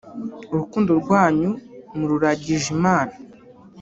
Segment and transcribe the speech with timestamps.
[0.51, 1.51] urukundo rwanyu
[1.97, 3.13] mururagije Imana